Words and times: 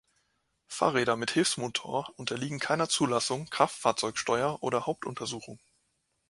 Fahrräder 0.65 1.15
mit 1.15 1.29
Hilfsmotor 1.29 2.11
unterliegen 2.17 2.57
keiner 2.59 2.89
Zulassung, 2.89 3.47
Kraftfahrzeugsteuer 3.51 4.57
oder 4.63 4.87
Hauptuntersuchung. 4.87 5.59